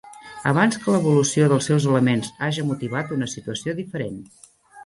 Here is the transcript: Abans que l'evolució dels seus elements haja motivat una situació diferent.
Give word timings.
Abans 0.51 0.77
que 0.85 0.95
l'evolució 0.95 1.49
dels 1.51 1.69
seus 1.71 1.87
elements 1.91 2.33
haja 2.47 2.65
motivat 2.71 3.15
una 3.19 3.31
situació 3.37 3.77
diferent. 3.83 4.19